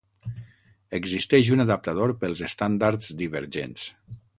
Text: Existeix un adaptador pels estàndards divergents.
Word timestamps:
Existeix 0.99 1.53
un 1.57 1.63
adaptador 1.67 2.17
pels 2.25 2.45
estàndards 2.51 3.17
divergents. 3.23 3.91